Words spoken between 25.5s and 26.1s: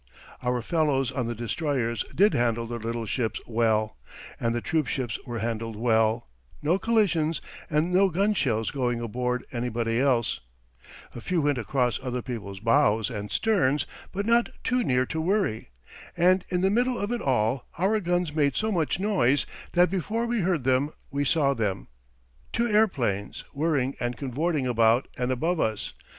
us.